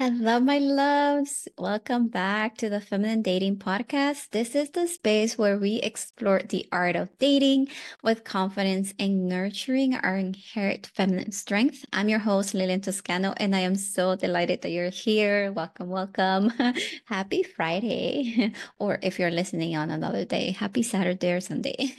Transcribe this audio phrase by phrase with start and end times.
[0.00, 1.46] Hello, my loves.
[1.58, 4.30] Welcome back to the Feminine Dating Podcast.
[4.30, 7.68] This is the space where we explore the art of dating
[8.02, 11.84] with confidence and nurturing our inherent feminine strength.
[11.92, 15.52] I'm your host, Lylian Toscano, and I am so delighted that you're here.
[15.52, 16.50] Welcome, welcome.
[17.04, 18.54] happy Friday.
[18.78, 21.92] or if you're listening on another day, happy Saturday or Sunday.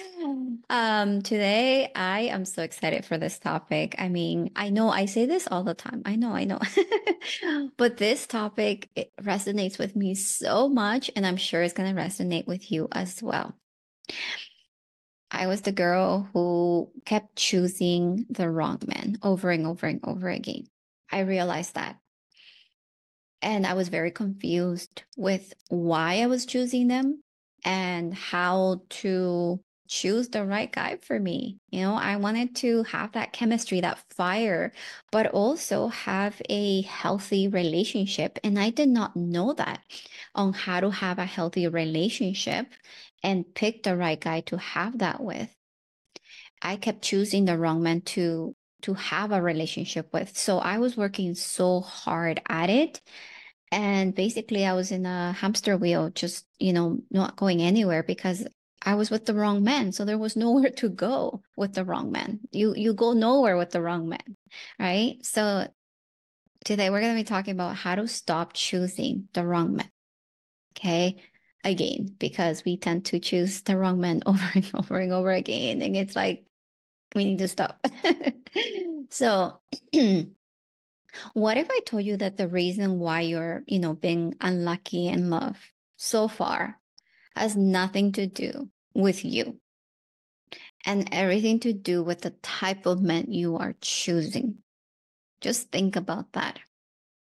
[0.70, 3.96] um, today, I am so excited for this topic.
[3.98, 6.00] I mean, I know I say this all the time.
[6.06, 6.60] I know, I know.
[7.76, 8.88] but this topic
[9.20, 13.22] resonates with me so much, and I'm sure it's going to resonate with you as
[13.22, 13.54] well.
[15.30, 20.28] I was the girl who kept choosing the wrong man over and over and over
[20.28, 20.66] again.
[21.12, 21.96] I realized that.
[23.40, 27.22] And I was very confused with why I was choosing them
[27.64, 31.58] and how to choose the right guy for me.
[31.70, 34.72] You know, I wanted to have that chemistry, that fire,
[35.10, 38.38] but also have a healthy relationship.
[38.44, 39.80] And I did not know that
[40.34, 42.66] on how to have a healthy relationship
[43.22, 45.50] and pick the right guy to have that with.
[46.62, 50.36] I kept choosing the wrong man to to have a relationship with.
[50.36, 53.00] So I was working so hard at it.
[53.70, 58.46] And basically I was in a hamster wheel, just, you know, not going anywhere because
[58.82, 59.92] I was with the wrong man.
[59.92, 62.40] So there was nowhere to go with the wrong man.
[62.50, 64.36] You you go nowhere with the wrong man.
[64.78, 65.18] Right.
[65.24, 65.68] So
[66.64, 69.90] today we're gonna be talking about how to stop choosing the wrong man.
[70.76, 71.22] Okay.
[71.64, 75.82] Again, because we tend to choose the wrong man over and over and over again.
[75.82, 76.44] And it's like
[77.14, 77.84] we need to stop.
[79.10, 79.60] so
[81.32, 85.30] what if I told you that the reason why you're, you know, being unlucky in
[85.30, 85.58] love
[85.96, 86.78] so far
[87.38, 89.60] has nothing to do with you
[90.84, 94.58] and everything to do with the type of man you are choosing.
[95.40, 96.58] Just think about that.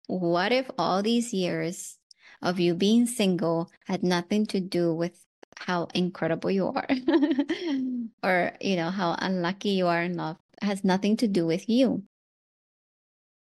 [0.07, 1.99] What if all these years
[2.43, 5.25] of you being single had nothing to do with
[5.59, 6.87] how incredible you are
[8.23, 12.03] or you know how unlucky you are in love has nothing to do with you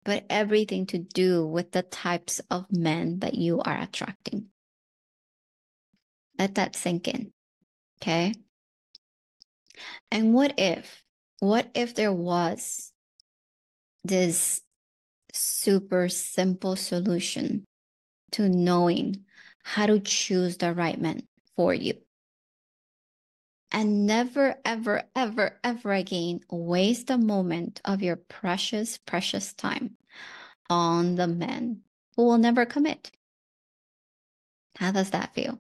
[0.04, 4.48] but everything to do with the types of men that you are attracting
[6.44, 7.32] let that sink in.
[8.02, 8.34] Okay.
[10.12, 11.02] And what if,
[11.40, 12.92] what if there was
[14.04, 14.62] this
[15.32, 17.64] super simple solution
[18.34, 19.24] to knowing
[19.64, 21.24] how to choose the right man
[21.56, 21.94] for you?
[23.72, 29.96] And never, ever, ever, ever again waste a moment of your precious, precious time
[30.70, 31.84] on the men
[32.18, 33.12] who will never commit.
[34.78, 35.60] How does that feel?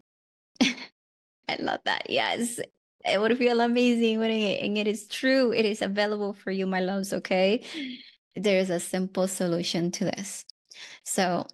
[1.48, 2.09] I love that.
[2.09, 2.59] Yes.
[3.06, 4.64] It would feel amazing, wouldn't it?
[4.64, 5.52] And it is true.
[5.52, 7.12] It is available for you, my loves.
[7.12, 7.64] Okay.
[8.36, 10.46] There's a simple solution to this.
[11.03, 11.46] So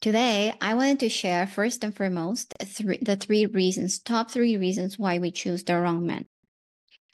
[0.00, 4.98] today I wanted to share first and foremost three, the three reasons, top three reasons
[4.98, 6.26] why we choose the wrong man.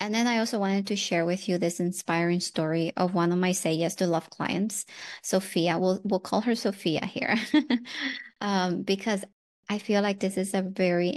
[0.01, 3.39] And then I also wanted to share with you this inspiring story of one of
[3.39, 4.85] my Say Yes to Love clients,
[5.23, 5.77] Sofia.
[5.79, 7.37] We'll, we'll call her Sofia here
[8.41, 9.25] um, because
[9.69, 11.09] I feel like this is a very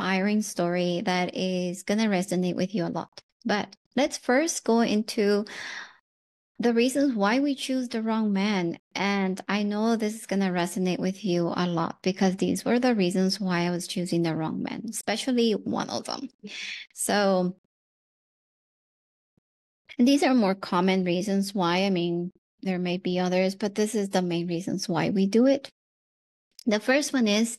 [0.00, 3.22] inspiring story that is going to resonate with you a lot.
[3.44, 5.44] But let's first go into
[6.58, 8.78] the reasons why we choose the wrong man.
[8.94, 12.78] And I know this is going to resonate with you a lot because these were
[12.78, 16.28] the reasons why I was choosing the wrong man, especially one of them.
[16.94, 17.56] So
[19.98, 21.84] these are more common reasons why.
[21.84, 25.46] I mean, there may be others, but this is the main reasons why we do
[25.46, 25.70] it.
[26.66, 27.58] The first one is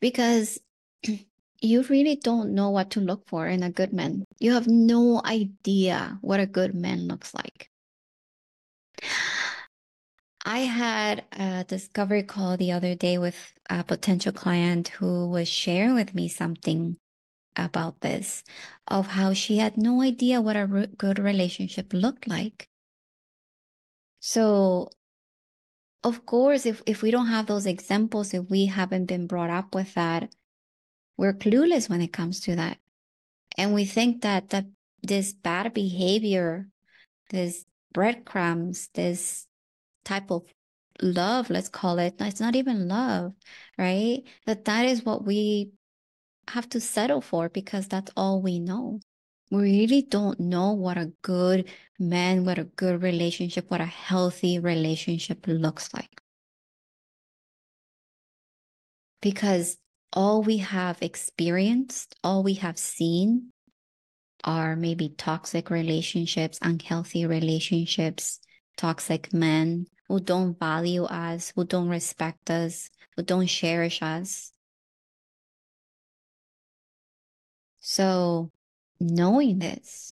[0.00, 0.58] because
[1.64, 4.24] you really don't know what to look for in a good man.
[4.38, 7.70] You have no idea what a good man looks like.
[10.44, 15.94] I had a discovery call the other day with a potential client who was sharing
[15.94, 16.98] with me something
[17.56, 18.42] about this
[18.88, 22.68] of how she had no idea what a re- good relationship looked like.
[24.20, 24.90] So
[26.02, 29.74] of course, if, if we don't have those examples, if we haven't been brought up
[29.74, 30.34] with that,
[31.16, 32.78] we're clueless when it comes to that.
[33.56, 34.66] And we think that that
[35.02, 36.68] this bad behavior,
[37.30, 39.46] this breadcrumbs, this
[40.04, 40.42] type of
[41.00, 43.34] love, let's call it, it's not even love,
[43.78, 44.22] right?
[44.46, 45.70] That that is what we
[46.48, 49.00] have to settle for because that's all we know
[49.54, 51.68] we really don't know what a good
[51.98, 56.20] man, what a good relationship, what a healthy relationship looks like.
[59.20, 59.78] Because
[60.14, 63.50] all we have experienced, all we have seen
[64.44, 68.38] are maybe toxic relationships, unhealthy relationships,
[68.76, 74.52] toxic men, who don't value us, who don't respect us, who don't cherish us.
[77.80, 78.52] So,
[79.00, 80.12] knowing this,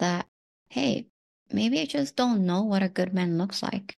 [0.00, 0.26] that,
[0.68, 1.06] hey,
[1.50, 3.96] maybe I just don't know what a good man looks like.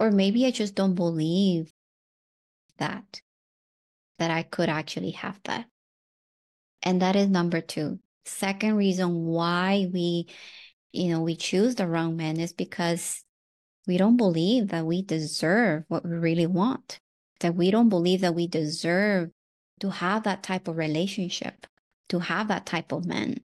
[0.00, 1.72] Or maybe I just don't believe
[2.78, 3.20] that,
[4.18, 5.66] that I could actually have that.
[6.82, 7.98] And that is number two.
[8.24, 10.28] Second reason why we,
[10.92, 13.24] you know, we choose the wrong man is because
[13.86, 17.00] we don't believe that we deserve what we really want,
[17.40, 19.30] that we don't believe that we deserve
[19.80, 21.66] to have that type of relationship,
[22.10, 23.38] to have that type of man,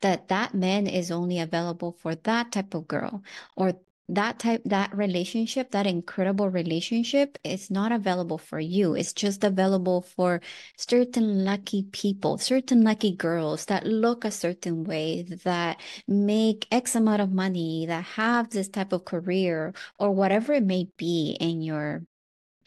[0.00, 3.22] that that man is only available for that type of girl
[3.56, 3.74] or
[4.14, 8.94] that type that relationship that incredible relationship is not available for you.
[8.94, 10.42] It's just available for
[10.76, 17.22] certain lucky people certain lucky girls that look a certain way that make x amount
[17.22, 22.02] of money that have this type of career or whatever it may be in your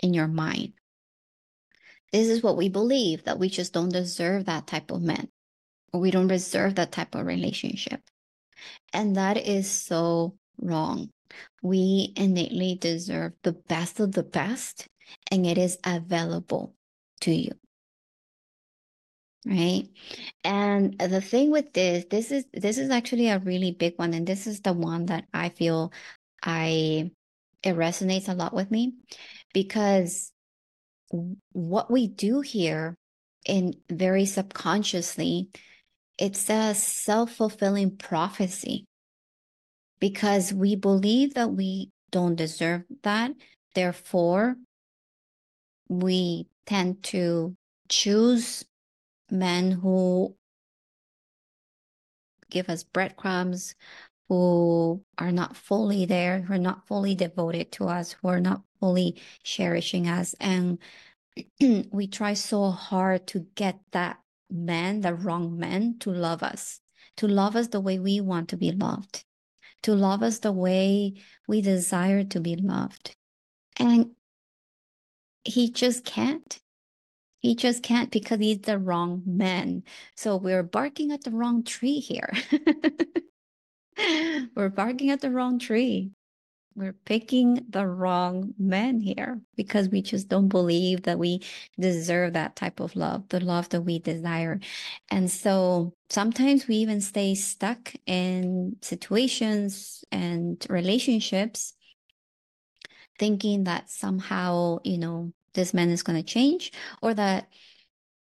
[0.02, 0.74] in your mind.
[2.12, 5.28] This is what we believe that we just don't deserve that type of man
[5.94, 8.02] or we don't deserve that type of relationship.
[8.94, 11.12] And that is so wrong
[11.62, 14.88] we innately deserve the best of the best,
[15.32, 16.76] and it is available
[17.22, 17.52] to you.
[19.48, 19.90] Right.
[20.44, 24.16] And the thing with this, this is this is actually a really big one.
[24.16, 25.94] And this is the one that I feel
[26.44, 27.12] I
[27.62, 28.94] it resonates a lot with me
[29.54, 30.32] because
[31.52, 32.98] what we do here
[33.46, 35.50] in very subconsciously,
[36.18, 38.88] it's a self-fulfilling prophecy
[40.00, 43.32] because we believe that we don't deserve that.
[43.74, 44.56] Therefore,
[45.90, 47.56] we tend to
[47.90, 48.66] choose
[49.30, 50.36] men who
[52.50, 53.76] give us breadcrumbs,
[54.30, 58.62] who are not fully there, who are not fully devoted to us, who are not
[58.80, 60.36] fully cherishing us.
[60.40, 60.80] And
[61.92, 64.20] we try so hard to get that
[64.50, 66.80] man, the wrong man, to love us,
[67.18, 69.26] to love us the way we want to be loved
[69.86, 71.14] to love us the way
[71.48, 73.16] we desire to be loved.
[73.78, 74.16] And
[75.44, 76.60] he just can't.
[77.40, 79.84] He just can't because he's the wrong man.
[80.16, 82.34] So we're barking at the wrong tree here.
[84.56, 86.10] we're barking at the wrong tree
[86.76, 91.42] we're picking the wrong men here because we just don't believe that we
[91.80, 94.60] deserve that type of love, the love that we desire.
[95.10, 101.74] And so sometimes we even stay stuck in situations and relationships
[103.18, 107.48] thinking that somehow, you know, this man is going to change or that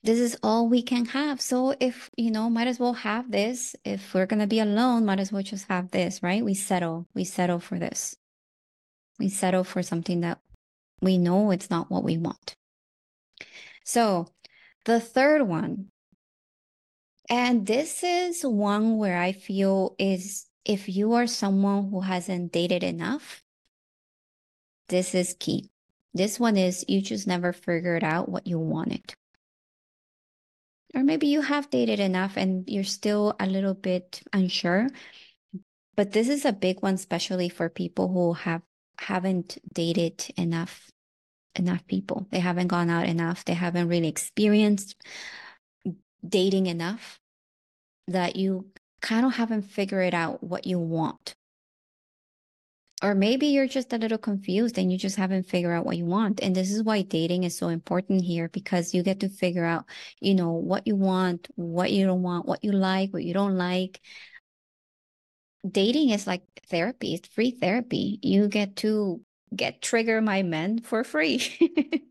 [0.03, 1.41] this is all we can have.
[1.41, 3.77] So if, you know, might as well have this.
[3.85, 6.43] If we're going to be alone, might as well just have this, right?
[6.43, 8.17] We settle, we settle for this.
[9.19, 10.39] We settle for something that
[11.01, 12.55] we know it's not what we want.
[13.85, 14.29] So
[14.85, 15.89] the third one,
[17.29, 22.83] and this is one where I feel is if you are someone who hasn't dated
[22.83, 23.43] enough,
[24.89, 25.71] this is key.
[26.15, 29.15] This one is you just never figured out what you wanted.
[30.95, 34.89] Or maybe you have dated enough and you're still a little bit unsure.
[35.97, 38.63] But this is a big one, especially for people who have
[38.99, 40.91] haven't dated enough
[41.55, 42.27] enough people.
[42.31, 43.45] They haven't gone out enough.
[43.45, 44.97] They haven't really experienced
[46.27, 47.19] dating enough
[48.07, 48.67] that you
[49.01, 51.35] kind of haven't figured out what you want.
[53.01, 56.05] Or maybe you're just a little confused and you just haven't figured out what you
[56.05, 56.41] want.
[56.41, 59.85] And this is why dating is so important here because you get to figure out,
[60.21, 63.57] you know, what you want, what you don't want, what you like, what you don't
[63.57, 64.01] like,
[65.69, 68.19] dating is like therapy it's free therapy.
[68.23, 69.21] You get to
[69.55, 71.43] get trigger my men for free.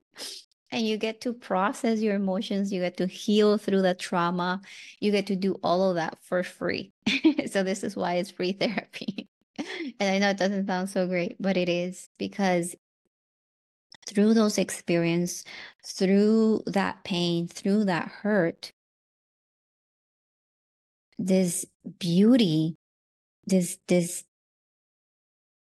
[0.69, 4.59] And you get to process your emotions you get to heal through the trauma
[4.99, 6.91] you get to do all of that for free.
[7.47, 9.29] So this is why it's free therapy.
[9.99, 12.75] And i know it doesn't sound so great but it is because
[14.07, 15.43] through those experience
[15.85, 18.71] through that pain through that hurt
[21.17, 21.65] this
[21.99, 22.76] beauty
[23.47, 24.25] this this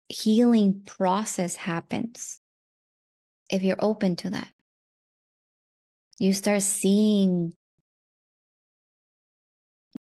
[0.10, 2.42] healing process happens
[3.50, 4.50] if you're open to that.
[6.20, 7.54] You start seeing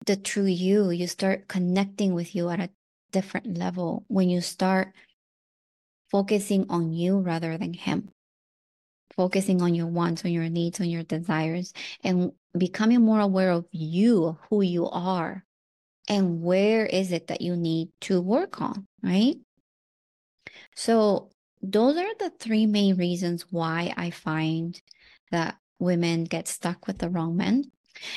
[0.07, 0.91] the true you.
[0.91, 2.71] You start connecting with you at a
[3.13, 4.93] different level when you start
[6.11, 8.11] focusing on you rather than him.
[9.17, 11.73] Focusing on your wants on your needs on your desires
[12.03, 15.45] and becoming more aware of you who you are
[16.11, 19.37] and where is it that you need to work on, right?
[20.75, 21.31] So
[21.63, 24.79] those are the three main reasons why I find
[25.31, 27.71] that women get stuck with the wrong men.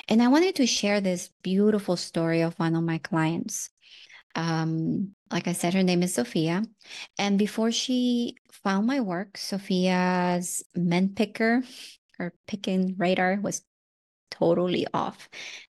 [0.10, 3.70] And I wanted to share this beautiful story of one of my clients.
[4.34, 6.64] Um, like I said, her name is Sofia.
[7.20, 11.62] And before she found my work, Sofia's men picker,
[12.18, 13.62] her picking radar was
[14.34, 15.30] totally off.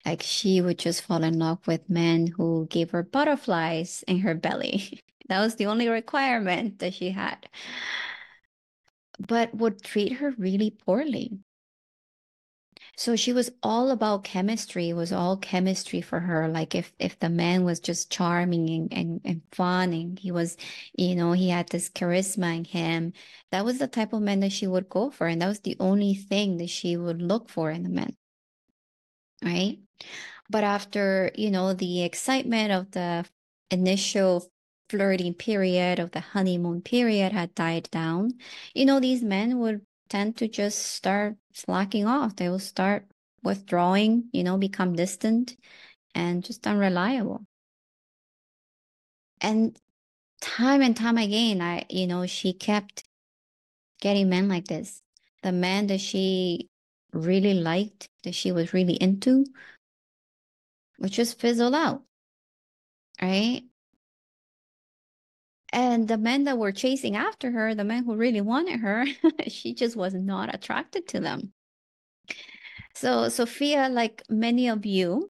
[0.05, 4.35] Like she would just fall in love with men who gave her butterflies in her
[4.35, 5.01] belly.
[5.29, 7.47] that was the only requirement that she had.
[9.19, 11.39] But would treat her really poorly.
[12.97, 14.89] So she was all about chemistry.
[14.89, 16.47] It was all chemistry for her.
[16.47, 20.55] Like if if the man was just charming and, and, and fun and he was,
[20.97, 23.13] you know, he had this charisma in him,
[23.51, 25.27] that was the type of man that she would go for.
[25.27, 28.15] And that was the only thing that she would look for in a man.
[29.43, 29.79] Right.
[30.49, 33.25] But after, you know, the excitement of the
[33.71, 34.51] initial
[34.89, 38.33] flirting period of the honeymoon period had died down,
[38.75, 42.35] you know, these men would tend to just start slacking off.
[42.37, 43.07] They will start
[43.43, 45.57] withdrawing, you know, become distant
[46.15, 47.45] and just unreliable.
[49.41, 49.77] And
[50.41, 53.03] time and time again, I, you know, she kept
[54.01, 55.03] getting men like this.
[55.43, 56.68] The man that she
[57.13, 59.45] really liked, that she was really into,
[60.99, 62.03] would just fizzle out.
[63.21, 63.63] Right.
[65.71, 69.05] And the men that were chasing after her, the men who really wanted her,
[69.47, 71.53] she just was not attracted to them.
[72.95, 75.29] So, Sofia, like many of you,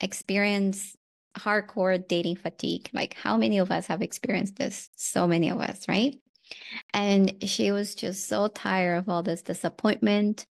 [0.00, 0.96] experience
[1.36, 2.88] hardcore dating fatigue.
[2.92, 4.88] Like, how many of us have experienced this?
[4.96, 6.16] So many of us, right?
[6.94, 10.46] And she was just so tired of all this disappointment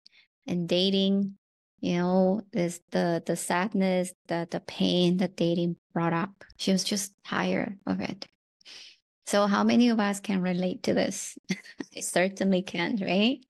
[0.46, 1.36] and dating,
[1.80, 6.44] you know, is the the sadness, the the pain that dating brought up.
[6.56, 8.26] She was just tired of it.
[9.26, 11.36] So, how many of us can relate to this?
[11.96, 13.40] I certainly can, right?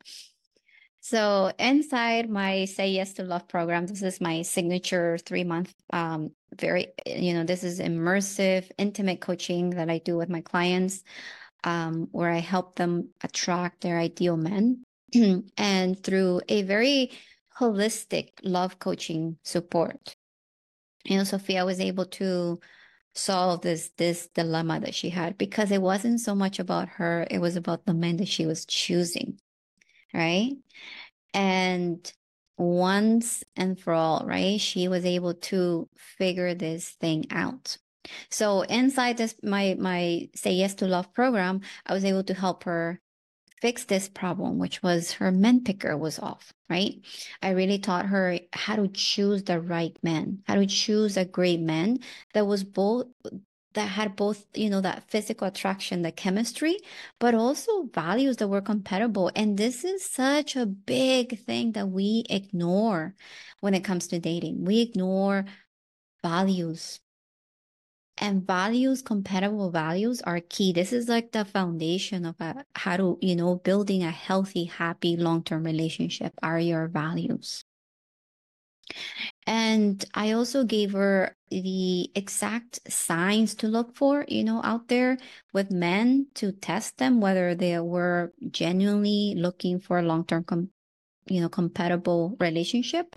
[1.01, 6.31] So, inside my Say Yes to Love program, this is my signature three month, um,
[6.59, 11.05] very, you know, this is immersive, intimate coaching that I do with my clients,
[11.63, 14.83] um, where I help them attract their ideal men.
[15.57, 17.13] and through a very
[17.59, 20.17] holistic love coaching support.
[21.05, 22.61] You know, Sofia was able to
[23.17, 27.39] solve this this dilemma that she had because it wasn't so much about her it
[27.39, 29.39] was about the men that she was choosing
[30.13, 30.53] right
[31.33, 32.13] and
[32.59, 37.79] once and for all right she was able to figure this thing out
[38.31, 42.65] so inside this my my say yes to love program i was able to help
[42.65, 43.01] her
[43.61, 46.95] fix this problem, which was her men picker was off, right?
[47.43, 51.61] I really taught her how to choose the right man, how to choose a great
[51.61, 51.99] man
[52.35, 53.07] that was both
[53.75, 56.79] that had both, you know, that physical attraction, the chemistry,
[57.21, 59.31] but also values that were compatible.
[59.37, 63.15] And this is such a big thing that we ignore
[63.61, 64.65] when it comes to dating.
[64.65, 65.45] We ignore
[66.23, 67.01] values
[68.19, 70.73] and values compatible values are key.
[70.73, 75.17] This is like the foundation of a, how to you know building a healthy happy
[75.17, 77.65] long-term relationship are your values.
[79.47, 85.19] And i also gave her the exact signs to look for you know out there
[85.53, 90.71] with men to test them whether they were genuinely looking for a long-term com-
[91.27, 93.17] you know compatible relationship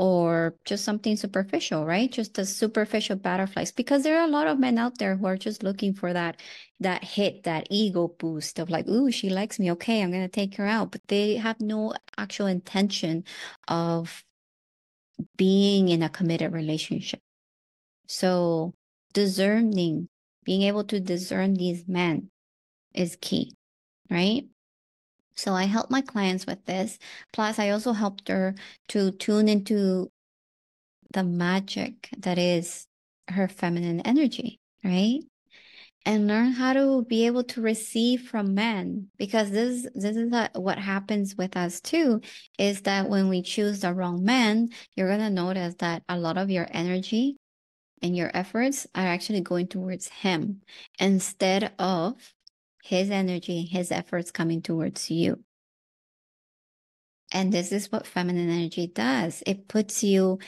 [0.00, 2.10] or just something superficial, right?
[2.10, 5.36] Just the superficial butterflies, because there are a lot of men out there who are
[5.36, 6.40] just looking for that
[6.80, 9.70] that hit, that ego boost of like, ooh, she likes me.
[9.72, 10.90] Okay, I'm gonna take her out.
[10.92, 13.24] But they have no actual intention
[13.68, 14.24] of
[15.36, 17.20] being in a committed relationship.
[18.06, 18.72] So
[19.12, 20.08] discerning,
[20.44, 22.30] being able to discern these men
[22.94, 23.54] is key,
[24.10, 24.44] right?
[25.36, 26.98] So I help my clients with this.
[27.32, 28.54] Plus, I also helped her
[28.88, 30.10] to tune into
[31.12, 32.86] the magic that is
[33.28, 35.20] her feminine energy, right?
[36.06, 40.78] And learn how to be able to receive from men because this this is what
[40.78, 42.22] happens with us too
[42.58, 46.50] is that when we choose the wrong man, you're to notice that a lot of
[46.50, 47.36] your energy
[48.02, 50.62] and your efforts are actually going towards him
[50.98, 52.14] instead of
[52.82, 55.42] his energy, his efforts coming towards you.
[57.32, 60.38] And this is what feminine energy does it puts you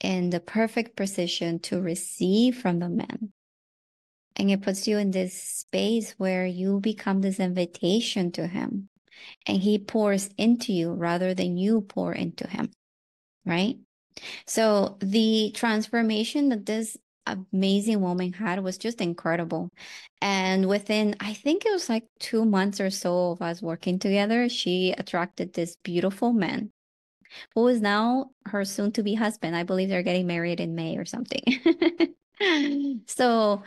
[0.00, 3.32] in the perfect position to receive from the man.
[4.36, 8.88] And it puts you in this space where you become this invitation to him.
[9.46, 12.72] And he pours into you rather than you pour into him.
[13.46, 13.76] Right?
[14.46, 19.70] So the transformation that this amazing woman had was just incredible.
[20.20, 24.48] And within, I think it was like two months or so of us working together,
[24.48, 26.70] she attracted this beautiful man
[27.54, 29.56] who is now her soon to be husband.
[29.56, 31.42] I believe they're getting married in May or something.
[33.06, 33.62] so,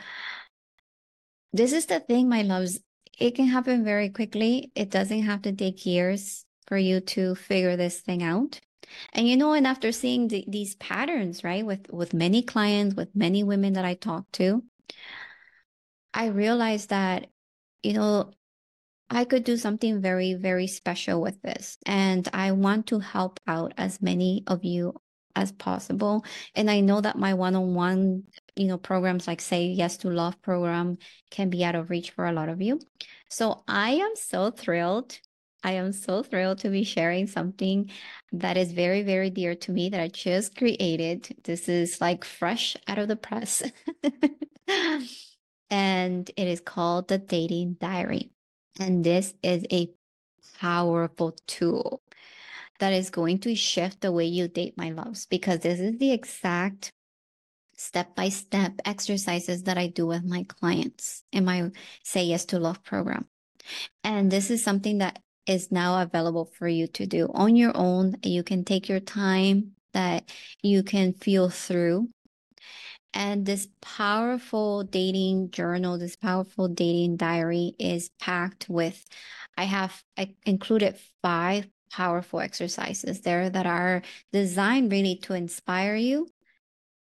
[1.53, 2.79] this is the thing, my loves.
[3.17, 4.71] It can happen very quickly.
[4.75, 8.59] It doesn't have to take years for you to figure this thing out.
[9.13, 13.10] And you know, and after seeing the, these patterns, right, with with many clients, with
[13.15, 14.63] many women that I talk to,
[16.13, 17.27] I realized that,
[17.84, 18.32] you know,
[19.10, 21.77] I could do something very, very special with this.
[21.86, 24.96] And I want to help out as many of you
[25.36, 26.25] as possible.
[26.56, 28.24] And I know that my one-on-one,
[28.56, 30.98] you know, programs like Say Yes to Love program
[31.29, 32.79] can be out of reach for a lot of you.
[33.29, 35.20] So I am so thrilled.
[35.63, 37.89] I am so thrilled to be sharing something
[38.31, 41.35] that is very, very dear to me that I just created.
[41.43, 43.63] This is like fresh out of the press.
[45.69, 48.31] and it is called the Dating Diary.
[48.79, 49.89] And this is a
[50.59, 52.01] powerful tool
[52.79, 56.11] that is going to shift the way you date my loves because this is the
[56.11, 56.93] exact
[57.75, 61.71] step by step exercises that I do with my clients in my
[62.03, 63.25] Say Yes to Love program.
[64.03, 68.17] And this is something that is now available for you to do on your own.
[68.23, 70.29] You can take your time that
[70.61, 72.09] you can feel through.
[73.13, 79.03] And this powerful dating journal, this powerful dating diary is packed with,
[79.57, 86.27] I have I included five powerful exercises there that are designed really to inspire you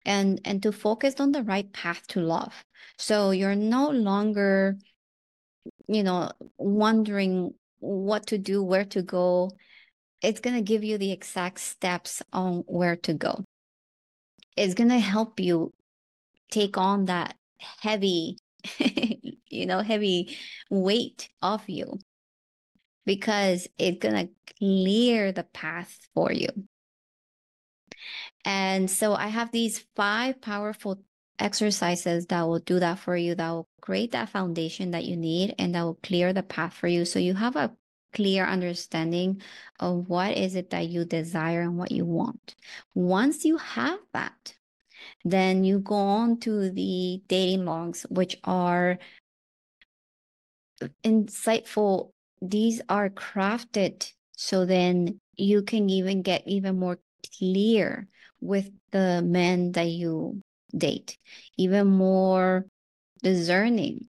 [0.05, 2.65] and and to focus on the right path to love
[2.99, 4.77] so you're no longer
[5.89, 9.51] you know wondering what to do where to go
[10.23, 13.45] it's going to give you the exact steps on where to go
[14.57, 15.73] it's going to help you
[16.51, 18.39] take on that heavy
[19.49, 20.37] you know heavy
[20.71, 21.99] weight off you
[23.07, 26.49] because it's going to clear the path for you.
[28.45, 31.01] And so I have these five powerful
[31.39, 35.55] exercises that will do that for you, that will create that foundation that you need
[35.59, 37.05] and that will clear the path for you.
[37.05, 37.75] So you have a
[38.13, 39.43] clear understanding
[39.79, 42.55] of what is it that you desire and what you want.
[42.95, 44.55] Once you have that,
[45.25, 48.99] then you go on to the dating logs, which are
[51.05, 52.11] insightful
[52.43, 56.99] these are crafted so then you can even get even more
[57.39, 58.07] clear
[58.41, 60.41] with the men that you
[60.77, 61.19] date,
[61.57, 62.67] even more
[63.23, 64.09] discerning.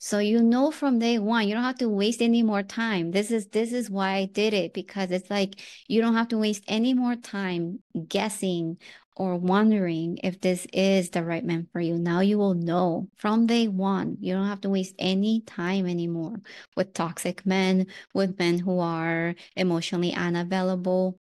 [0.00, 3.10] So you know from day one, you don't have to waste any more time.
[3.10, 6.38] This is this is why I did it because it's like you don't have to
[6.38, 8.78] waste any more time guessing
[9.16, 11.98] or wondering if this is the right man for you.
[11.98, 14.16] Now you will know from day one.
[14.20, 16.36] You don't have to waste any time anymore
[16.76, 21.18] with toxic men, with men who are emotionally unavailable,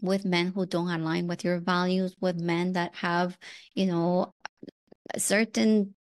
[0.00, 3.36] with men who don't align with your values, with men that have,
[3.74, 4.34] you know,
[5.14, 5.94] a certain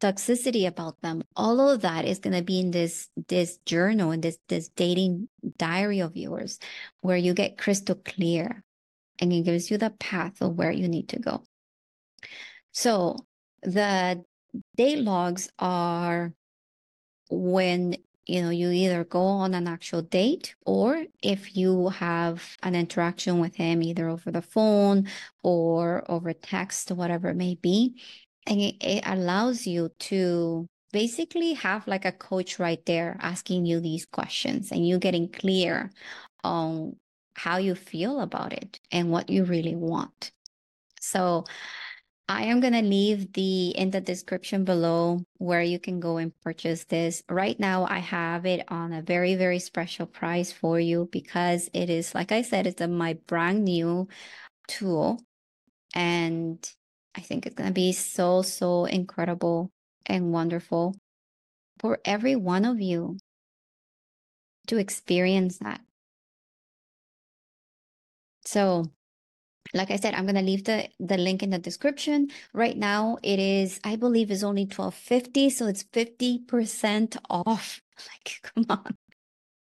[0.00, 4.22] toxicity about them all of that is going to be in this this journal and
[4.22, 6.58] this this dating diary of yours
[7.02, 8.64] where you get crystal clear
[9.20, 11.42] and it gives you the path of where you need to go.
[12.72, 13.16] So
[13.62, 14.24] the
[14.76, 16.32] date logs are
[17.28, 17.96] when
[18.30, 23.38] you know you either go on an actual date or if you have an interaction
[23.38, 25.08] with him either over the phone
[25.42, 28.00] or over text whatever it may be
[28.46, 33.80] and it, it allows you to basically have like a coach right there asking you
[33.80, 35.90] these questions and you getting clear
[36.42, 36.96] on
[37.34, 40.32] how you feel about it and what you really want.
[41.00, 41.44] So
[42.30, 46.32] I am going to leave the in the description below where you can go and
[46.42, 47.24] purchase this.
[47.28, 51.90] Right now I have it on a very very special price for you because it
[51.90, 54.06] is like I said it's a, my brand new
[54.68, 55.20] tool
[55.92, 56.64] and
[57.16, 59.72] I think it's going to be so so incredible
[60.06, 60.94] and wonderful
[61.80, 63.18] for every one of you
[64.68, 65.80] to experience that
[68.44, 68.84] so
[69.74, 72.28] like I said, I'm gonna leave the the link in the description.
[72.52, 77.80] Right now, it is I believe is only twelve fifty, so it's fifty percent off.
[78.00, 78.96] Like, come on,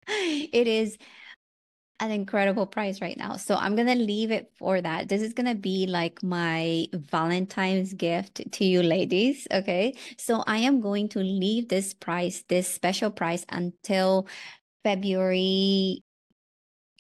[0.08, 0.98] it is
[2.00, 3.38] an incredible price right now.
[3.38, 5.08] So I'm gonna leave it for that.
[5.08, 9.48] This is gonna be like my Valentine's gift to you ladies.
[9.52, 14.28] Okay, so I am going to leave this price, this special price, until
[14.84, 16.04] February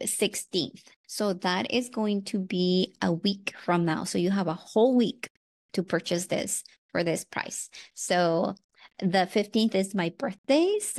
[0.02, 0.95] 16th.
[1.08, 4.04] So that is going to be a week from now.
[4.04, 5.30] So you have a whole week
[5.74, 7.70] to purchase this for this price.
[7.94, 8.56] So
[9.00, 10.80] the 15th is my birthday.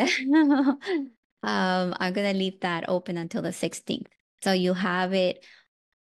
[1.42, 4.06] So um, I'm going to leave that open until the 16th.
[4.42, 5.44] So you have it,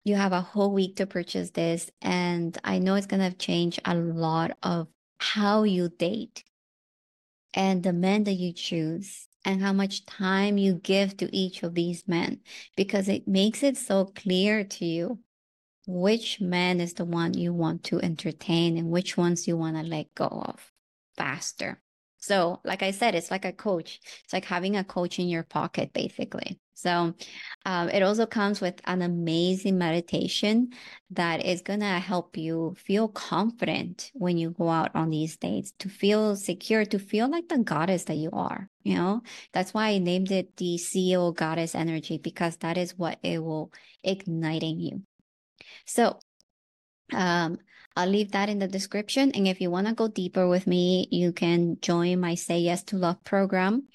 [0.03, 1.91] you have a whole week to purchase this.
[2.01, 4.87] And I know it's going to change a lot of
[5.19, 6.43] how you date
[7.53, 11.75] and the men that you choose and how much time you give to each of
[11.75, 12.41] these men
[12.75, 15.19] because it makes it so clear to you
[15.87, 19.83] which man is the one you want to entertain and which ones you want to
[19.83, 20.71] let go of
[21.15, 21.79] faster.
[22.25, 23.99] So, like I said, it's like a coach.
[24.23, 26.59] It's like having a coach in your pocket, basically.
[26.73, 27.13] So,
[27.67, 30.71] um, it also comes with an amazing meditation
[31.11, 35.73] that is going to help you feel confident when you go out on these dates,
[35.77, 38.71] to feel secure, to feel like the goddess that you are.
[38.81, 39.21] You know,
[39.53, 43.71] that's why I named it the CEO goddess energy, because that is what it will
[44.03, 45.03] ignite in you.
[45.85, 46.17] So,
[47.13, 47.59] um,
[47.95, 49.31] I'll leave that in the description.
[49.31, 52.83] And if you want to go deeper with me, you can join my Say Yes
[52.85, 53.87] to Love program.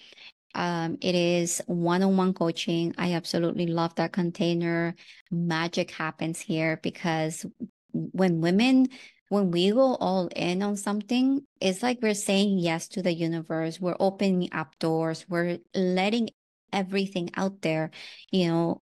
[0.55, 2.95] Um, it is one on one coaching.
[2.97, 4.95] I absolutely love that container.
[5.31, 7.45] Magic happens here because
[7.93, 8.89] when women,
[9.29, 13.81] when we go all in on something, it's like we're saying yes to the universe.
[13.81, 15.27] We're opening up doors.
[15.29, 16.31] We're letting
[16.73, 17.91] everything out there,
[18.31, 18.83] you know,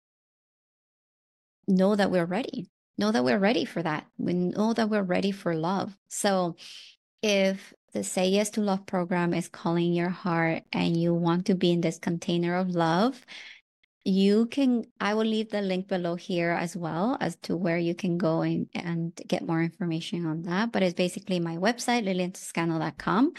[1.67, 4.05] know that we're ready know that we're ready for that.
[4.17, 5.95] We know that we're ready for love.
[6.09, 6.55] So
[7.21, 11.55] if the Say Yes to Love program is calling your heart and you want to
[11.55, 13.25] be in this container of love,
[14.05, 17.93] you can, I will leave the link below here as well as to where you
[17.93, 20.71] can go and, and get more information on that.
[20.71, 23.33] But it's basically my website, lyliantoscano.com.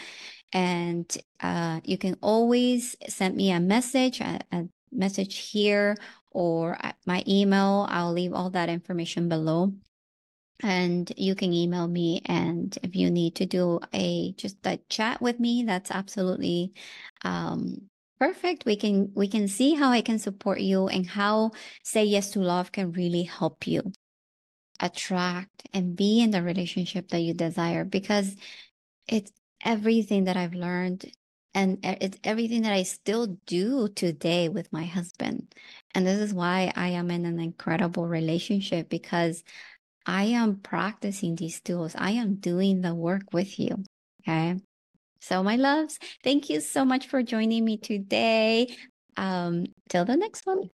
[0.53, 5.95] And uh, you can always send me a message, a, a message here
[6.31, 7.85] or my email.
[7.89, 9.73] I'll leave all that information below.
[10.63, 12.21] And you can email me.
[12.25, 16.73] And if you need to do a just a chat with me, that's absolutely
[17.23, 17.89] um,
[18.19, 18.65] perfect.
[18.65, 21.51] We can we can see how I can support you and how
[21.83, 23.91] say yes to love can really help you
[24.79, 28.35] attract and be in the relationship that you desire because
[29.07, 29.31] it's
[29.63, 31.11] everything that I've learned
[31.53, 35.53] and it's everything that I still do today with my husband.
[35.93, 39.43] And this is why I am in an incredible relationship because
[40.05, 41.93] I am practicing these tools.
[41.97, 43.83] I am doing the work with you.
[44.21, 44.59] Okay.
[45.19, 48.75] So, my loves, thank you so much for joining me today.
[49.17, 50.69] Um, till the next one.